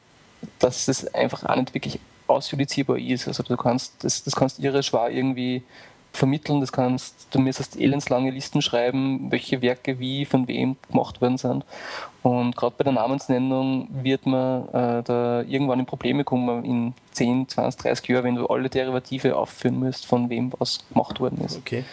dass 0.58 0.86
das 0.86 1.12
einfach 1.12 1.44
auch 1.44 1.56
nicht 1.56 1.74
wirklich 1.74 1.98
ausjudizierbar 2.26 2.98
ist. 2.98 3.26
Also 3.26 3.42
du 3.42 3.56
kannst, 3.56 4.04
das, 4.04 4.22
das 4.22 4.36
kannst 4.36 4.58
ihre 4.58 4.82
schwer 4.82 5.10
irgendwie 5.10 5.62
vermitteln, 6.14 6.60
das 6.60 6.72
kannst, 6.72 7.28
du 7.32 7.40
müsstest 7.40 7.78
elendslange 7.78 8.30
Listen 8.30 8.62
schreiben, 8.62 9.30
welche 9.30 9.60
Werke 9.62 9.98
wie, 9.98 10.24
von 10.24 10.46
wem 10.48 10.76
gemacht 10.90 11.20
worden 11.20 11.38
sind. 11.38 11.64
Und 12.22 12.56
gerade 12.56 12.74
bei 12.78 12.84
der 12.84 12.92
Namensnennung 12.92 13.88
wird 13.90 14.24
man 14.24 14.68
äh, 14.68 15.02
da 15.02 15.42
irgendwann 15.42 15.80
in 15.80 15.86
Probleme 15.86 16.24
kommen 16.24 16.64
in 16.64 16.94
10, 17.12 17.48
20, 17.48 17.82
30 17.82 18.08
Jahren, 18.08 18.24
wenn 18.24 18.34
du 18.36 18.46
alle 18.46 18.68
Derivative 18.68 19.36
aufführen 19.36 19.78
musst, 19.78 20.06
von 20.06 20.30
wem 20.30 20.52
was 20.58 20.84
gemacht 20.92 21.20
worden 21.20 21.44
ist. 21.44 21.58
Okay. 21.58 21.84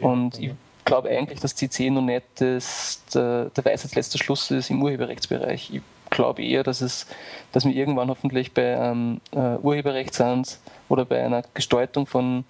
Und 0.00 0.38
ich 0.38 0.52
glaube 0.84 1.08
eigentlich, 1.10 1.40
dass 1.40 1.54
CC 1.54 1.90
noch 1.90 2.02
nicht 2.02 2.24
das, 2.36 3.02
der, 3.14 3.46
der 3.46 3.64
Weisheit 3.64 3.94
letzter 3.94 4.18
Schluss 4.18 4.50
ist 4.50 4.70
im 4.70 4.82
Urheberrechtsbereich. 4.82 5.70
Ich 5.72 5.82
glaube 6.10 6.42
eher, 6.42 6.62
dass 6.64 6.80
es, 6.80 7.06
dass 7.52 7.64
wir 7.64 7.74
irgendwann 7.74 8.08
hoffentlich 8.08 8.52
bei 8.52 8.78
einem 8.78 9.20
äh, 9.32 9.56
Urheberrecht 9.56 10.14
sind 10.14 10.58
oder 10.88 11.04
bei 11.04 11.24
einer 11.24 11.42
Gestaltung 11.54 12.06
von 12.06 12.44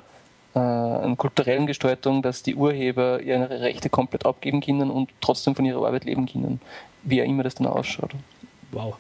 äh, 0.59 1.17
kulturellen 1.17 1.67
Gestaltung, 1.67 2.23
dass 2.23 2.43
die 2.43 2.55
Urheber 2.55 3.21
ihre 3.21 3.61
Rechte 3.61 3.91
komplett 3.91 4.27
abgeben 4.27 4.61
können 4.61 4.91
und 4.91 5.11
trotzdem 5.21 5.55
von 5.55 5.65
ihrer 5.65 5.87
Arbeit 5.87 6.05
leben 6.05 6.27
können, 6.27 6.61
wie 7.03 7.23
auch 7.23 7.27
immer 7.27 7.43
das 7.43 7.55
dann 7.55 7.67
ausschaut. 7.67 8.13
Wow, 8.73 8.97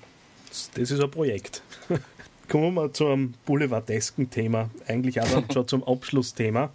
das 0.48 0.90
ist 0.90 1.00
ein 1.00 1.10
Projekt. 1.10 1.62
Kommen 2.48 2.64
wir 2.64 2.70
mal 2.70 2.92
zu 2.92 3.06
einem 3.06 3.34
boulevardesken 3.44 4.30
Thema, 4.30 4.70
eigentlich 4.86 5.20
auch 5.20 5.26
schon 5.52 5.68
zum 5.68 5.84
Abschlussthema. 5.84 6.70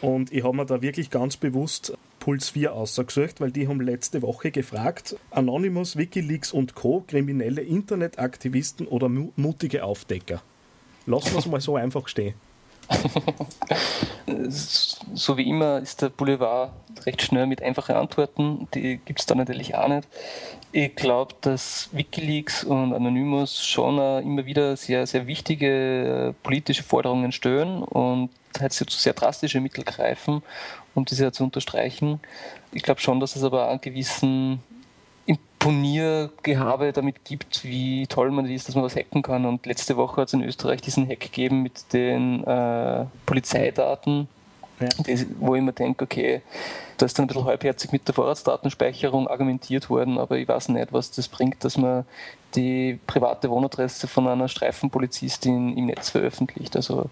Und 0.00 0.32
ich 0.32 0.42
habe 0.42 0.56
mir 0.56 0.66
da 0.66 0.82
wirklich 0.82 1.10
ganz 1.10 1.36
bewusst 1.36 1.96
Puls 2.18 2.50
4 2.50 2.72
ausgesucht, 2.72 3.40
weil 3.40 3.52
die 3.52 3.68
haben 3.68 3.80
letzte 3.80 4.20
Woche 4.22 4.50
gefragt, 4.50 5.16
Anonymous, 5.30 5.96
Wikileaks 5.96 6.52
und 6.52 6.74
Co., 6.74 7.04
kriminelle 7.06 7.62
Internetaktivisten 7.62 8.88
oder 8.88 9.08
mutige 9.08 9.84
Aufdecker. 9.84 10.42
Lassen 11.06 11.32
wir 11.32 11.38
es 11.38 11.46
mal 11.46 11.60
so 11.60 11.76
einfach 11.76 12.08
stehen. 12.08 12.34
So 15.14 15.36
wie 15.36 15.48
immer 15.48 15.78
ist 15.78 16.02
der 16.02 16.08
Boulevard 16.08 16.72
recht 17.04 17.22
schnell 17.22 17.46
mit 17.46 17.62
einfachen 17.62 17.96
Antworten. 17.96 18.68
Die 18.74 18.98
gibt 19.04 19.20
es 19.20 19.26
da 19.26 19.34
natürlich 19.34 19.74
auch 19.74 19.88
nicht. 19.88 20.08
Ich 20.72 20.94
glaube, 20.94 21.34
dass 21.40 21.90
Wikileaks 21.92 22.64
und 22.64 22.94
Anonymous 22.94 23.64
schon 23.64 23.98
immer 24.22 24.46
wieder 24.46 24.76
sehr, 24.76 25.06
sehr 25.06 25.26
wichtige 25.26 26.28
äh, 26.30 26.32
politische 26.42 26.82
Forderungen 26.82 27.32
stellen 27.32 27.82
und 27.82 28.30
halt 28.58 28.72
sehr 28.72 29.12
drastische 29.12 29.60
Mittel 29.60 29.84
greifen, 29.84 30.42
um 30.94 31.04
diese 31.04 31.30
zu 31.32 31.44
unterstreichen. 31.44 32.20
Ich 32.72 32.82
glaube 32.82 33.00
schon, 33.00 33.20
dass 33.20 33.36
es 33.36 33.44
aber 33.44 33.68
einen 33.68 33.80
gewissen 33.80 34.60
Imponiergehabe 35.62 36.92
damit 36.92 37.24
gibt, 37.24 37.62
wie 37.62 38.08
toll 38.08 38.32
man 38.32 38.46
ist, 38.46 38.66
dass 38.66 38.74
man 38.74 38.82
was 38.82 38.96
hacken 38.96 39.22
kann. 39.22 39.46
Und 39.46 39.64
letzte 39.64 39.96
Woche 39.96 40.20
hat 40.20 40.28
es 40.28 40.34
in 40.34 40.42
Österreich 40.42 40.80
diesen 40.82 41.08
Hack 41.08 41.20
gegeben 41.20 41.62
mit 41.62 41.92
den 41.92 42.42
äh, 42.42 43.06
Polizeidaten, 43.26 44.26
ja. 44.80 44.88
die, 45.06 45.24
wo 45.38 45.54
ich 45.54 45.62
mir 45.62 45.72
denke, 45.72 46.04
okay, 46.04 46.42
da 46.98 47.06
ist 47.06 47.16
dann 47.16 47.24
ein 47.24 47.28
bisschen 47.28 47.44
halbherzig 47.44 47.92
mit 47.92 48.08
der 48.08 48.14
Vorratsdatenspeicherung 48.14 49.28
argumentiert 49.28 49.88
worden, 49.88 50.18
aber 50.18 50.36
ich 50.36 50.48
weiß 50.48 50.70
nicht, 50.70 50.92
was 50.92 51.12
das 51.12 51.28
bringt, 51.28 51.64
dass 51.64 51.76
man 51.76 52.04
die 52.56 52.98
private 53.06 53.48
Wohnadresse 53.48 54.08
von 54.08 54.26
einer 54.26 54.48
Streifenpolizistin 54.48 55.76
im 55.76 55.86
Netz 55.86 56.10
veröffentlicht. 56.10 56.74
Also 56.74 57.08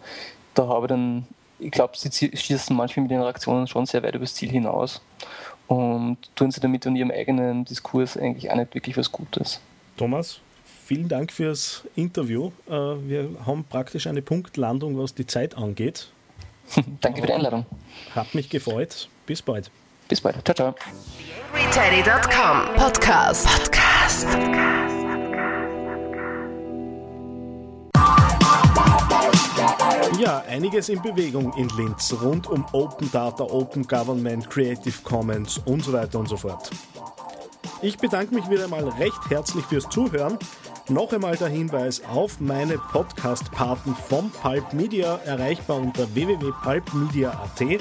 da 0.55 0.67
habe 0.67 0.87
ich 0.87 0.91
dann, 0.91 1.27
ich 1.61 1.71
glaube, 1.71 1.93
sie 1.97 2.37
schießen 2.37 2.75
manchmal 2.75 3.03
mit 3.03 3.13
den 3.13 3.23
Reaktionen 3.23 3.69
schon 3.69 3.87
sehr 3.87 4.03
weit 4.03 4.17
übers 4.17 4.35
Ziel 4.35 4.51
hinaus 4.51 5.01
und 5.71 6.19
tun 6.35 6.51
sie 6.51 6.61
damit 6.61 6.85
in 6.85 6.97
ihrem 6.97 7.13
eigenen 7.13 7.65
Diskurs 7.65 8.17
eigentlich 8.17 8.51
auch 8.51 8.57
nicht 8.57 8.75
wirklich 8.75 8.97
was 8.97 9.13
Gutes. 9.13 9.61
Thomas, 9.97 10.41
vielen 10.85 11.07
Dank 11.07 11.31
fürs 11.31 11.85
Interview. 11.95 12.51
Äh, 12.69 12.73
wir 12.73 13.29
haben 13.47 13.63
praktisch 13.63 14.09
eine 14.09 14.21
Punktlandung, 14.21 14.99
was 14.99 15.15
die 15.15 15.27
Zeit 15.27 15.57
angeht. 15.57 16.09
Danke 17.01 17.21
für 17.21 17.29
die 17.29 17.33
Einladung. 17.35 17.67
Hat 18.17 18.35
mich 18.35 18.51
gefreut. 18.51 19.09
Bis 19.27 19.43
bald. 19.43 19.71
Bis 20.09 20.21
bald. 20.21 20.45
Ciao, 20.45 20.55
ciao. 20.57 20.75
TheAngryTeddy.com 21.53 22.75
Podcast. 22.75 23.47
Podcast. 23.47 24.27
Ja, 30.21 30.45
einiges 30.47 30.91
in 30.91 31.01
Bewegung 31.01 31.51
in 31.57 31.71
Linz 31.79 32.15
rund 32.21 32.47
um 32.47 32.67
Open 32.73 33.11
Data, 33.11 33.43
Open 33.43 33.89
Government, 33.89 34.51
Creative 34.51 34.95
Commons 35.03 35.57
und 35.65 35.83
so 35.83 35.95
weiter 35.95 36.19
und 36.19 36.29
so 36.29 36.37
fort. 36.37 36.71
Ich 37.81 37.97
bedanke 37.97 38.35
mich 38.35 38.51
wieder 38.51 38.65
einmal 38.65 38.87
recht 38.87 39.31
herzlich 39.31 39.65
fürs 39.65 39.89
Zuhören. 39.89 40.37
Noch 40.91 41.11
einmal 41.15 41.39
der 41.39 41.49
Hinweis 41.49 42.03
auf 42.05 42.39
meine 42.39 42.77
Podcast-Paten 42.77 43.97
vom 44.11 44.31
Pulp 44.31 44.75
Media, 44.75 45.17
erreichbar 45.25 45.79
unter 45.79 46.15
www.pulpmedia.at. 46.15 47.81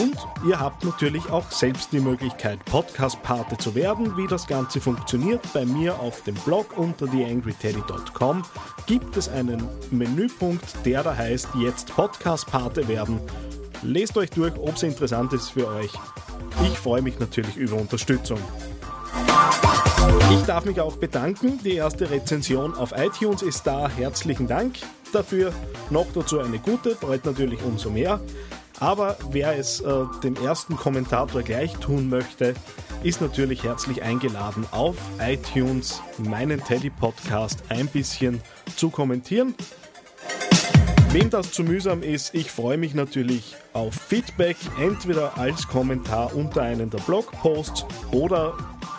Und 0.00 0.16
ihr 0.48 0.58
habt 0.58 0.84
natürlich 0.84 1.30
auch 1.30 1.50
selbst 1.50 1.92
die 1.92 2.00
Möglichkeit, 2.00 2.64
Podcast-Pate 2.64 3.58
zu 3.58 3.74
werden. 3.74 4.16
Wie 4.16 4.26
das 4.26 4.46
Ganze 4.46 4.80
funktioniert, 4.80 5.40
bei 5.52 5.64
mir 5.64 5.98
auf 6.00 6.22
dem 6.22 6.34
Blog 6.36 6.76
unter 6.76 7.06
theangryteddy.com 7.10 8.42
gibt 8.86 9.16
es 9.16 9.28
einen 9.28 9.68
Menüpunkt, 9.90 10.64
der 10.84 11.02
da 11.02 11.16
heißt 11.16 11.48
jetzt 11.58 11.94
Podcast-Pate 11.94 12.88
werden. 12.88 13.20
Lest 13.82 14.16
euch 14.16 14.30
durch, 14.30 14.54
ob 14.58 14.76
es 14.76 14.82
interessant 14.82 15.32
ist 15.32 15.50
für 15.50 15.68
euch. 15.68 15.92
Ich 16.64 16.78
freue 16.78 17.02
mich 17.02 17.18
natürlich 17.18 17.56
über 17.56 17.76
Unterstützung. 17.76 18.38
Ich 20.30 20.42
darf 20.42 20.64
mich 20.64 20.80
auch 20.80 20.96
bedanken. 20.96 21.58
Die 21.62 21.74
erste 21.74 22.10
Rezension 22.10 22.74
auf 22.74 22.92
iTunes 22.96 23.42
ist 23.42 23.66
da. 23.66 23.88
Herzlichen 23.88 24.46
Dank 24.46 24.76
dafür. 25.12 25.52
Noch 25.90 26.06
dazu 26.14 26.40
eine 26.40 26.58
gute, 26.58 26.96
freut 26.96 27.24
natürlich 27.24 27.62
umso 27.62 27.90
mehr. 27.90 28.20
Aber 28.80 29.16
wer 29.30 29.58
es 29.58 29.80
äh, 29.80 30.04
dem 30.22 30.36
ersten 30.36 30.76
Kommentator 30.76 31.42
gleich 31.42 31.72
tun 31.74 32.08
möchte, 32.08 32.54
ist 33.02 33.20
natürlich 33.20 33.64
herzlich 33.64 34.02
eingeladen, 34.02 34.66
auf 34.70 34.96
iTunes 35.20 36.02
meinen 36.18 36.62
Teddy 36.62 36.90
Podcast 36.90 37.62
ein 37.68 37.86
bisschen 37.86 38.42
zu 38.76 38.90
kommentieren. 38.90 39.54
Wem 41.10 41.30
das 41.30 41.52
zu 41.52 41.62
mühsam 41.62 42.02
ist, 42.02 42.34
ich 42.34 42.50
freue 42.50 42.76
mich 42.76 42.94
natürlich 42.94 43.56
auf 43.72 43.94
Feedback, 43.94 44.56
entweder 44.78 45.38
als 45.38 45.66
Kommentar 45.66 46.34
unter 46.34 46.62
einem 46.62 46.90
der 46.90 46.98
Blogposts 46.98 47.86
oder 48.10 48.54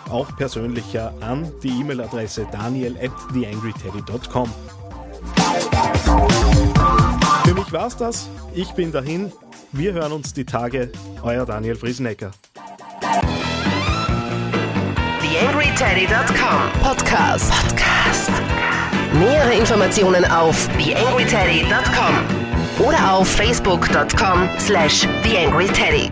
auch 0.10 0.36
persönlicher 0.38 1.14
an 1.20 1.52
die 1.62 1.68
E-Mail-Adresse 1.68 2.48
daniel 2.52 2.98
at 2.98 3.12
theangryteddy.com. 3.34 4.50
Für 7.44 7.54
mich 7.54 7.72
war's 7.72 7.98
das. 7.98 8.30
Ich 8.56 8.72
bin 8.72 8.92
dahin. 8.92 9.32
Wir 9.72 9.94
hören 9.94 10.12
uns 10.12 10.34
die 10.34 10.46
Tage. 10.46 10.92
Euer 11.24 11.46
Daniel 11.46 11.76
Friesenecker. 11.76 12.32
TheAngryTeddy.com 15.22 16.82
Podcast. 16.82 17.52
Podcast. 17.52 18.32
Nähere 19.14 19.54
Informationen 19.54 20.26
auf 20.26 20.68
TheAngryTeddy.com 20.78 22.86
oder 22.86 23.14
auf 23.14 23.28
Facebook.com 23.28 24.50
slash 24.60 25.08
TheAngryTeddy. 25.24 26.12